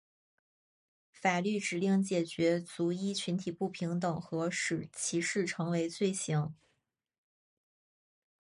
[1.11, 6.55] 法律指令解决族裔群体不平等和使歧视成为罪行。